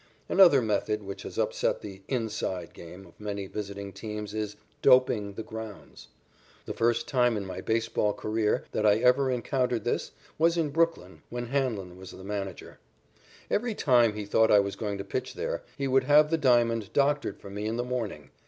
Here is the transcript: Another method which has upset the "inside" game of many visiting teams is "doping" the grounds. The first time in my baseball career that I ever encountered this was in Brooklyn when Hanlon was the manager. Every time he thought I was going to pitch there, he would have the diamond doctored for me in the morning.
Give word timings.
Another 0.27 0.63
method 0.63 1.03
which 1.03 1.21
has 1.21 1.37
upset 1.37 1.81
the 1.83 2.01
"inside" 2.07 2.73
game 2.73 3.05
of 3.05 3.19
many 3.19 3.45
visiting 3.45 3.93
teams 3.93 4.33
is 4.33 4.55
"doping" 4.81 5.33
the 5.33 5.43
grounds. 5.43 6.07
The 6.65 6.73
first 6.73 7.07
time 7.07 7.37
in 7.37 7.45
my 7.45 7.61
baseball 7.61 8.11
career 8.11 8.65
that 8.71 8.83
I 8.83 8.95
ever 8.95 9.29
encountered 9.29 9.83
this 9.83 10.09
was 10.39 10.57
in 10.57 10.71
Brooklyn 10.71 11.21
when 11.29 11.45
Hanlon 11.49 11.99
was 11.99 12.09
the 12.09 12.23
manager. 12.23 12.79
Every 13.51 13.75
time 13.75 14.13
he 14.15 14.25
thought 14.25 14.49
I 14.49 14.59
was 14.59 14.75
going 14.75 14.97
to 14.97 15.03
pitch 15.03 15.35
there, 15.35 15.61
he 15.77 15.87
would 15.87 16.05
have 16.05 16.31
the 16.31 16.37
diamond 16.39 16.91
doctored 16.93 17.37
for 17.39 17.51
me 17.51 17.67
in 17.67 17.77
the 17.77 17.83
morning. 17.85 18.31